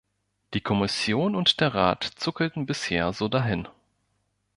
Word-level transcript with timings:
Die 0.55 0.61
Kommission 0.61 1.35
und 1.35 1.59
der 1.61 1.75
Rat 1.75 2.03
zuckelten 2.15 2.65
bisher 2.65 3.13
so 3.13 3.27
dahin. 3.27 3.67